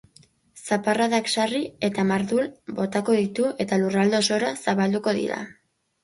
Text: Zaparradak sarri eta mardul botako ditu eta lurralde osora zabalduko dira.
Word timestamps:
Zaparradak 0.75 1.27
sarri 1.41 1.59
eta 1.89 2.05
mardul 2.11 2.47
botako 2.79 3.17
ditu 3.17 3.45
eta 3.65 3.79
lurralde 3.83 4.17
osora 4.21 4.49
zabalduko 4.63 5.15
dira. 5.19 5.39